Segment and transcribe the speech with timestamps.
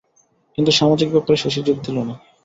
[0.57, 2.15] কিন্তু সামাজিক ব্যাপারে শশী যোগ দিল না।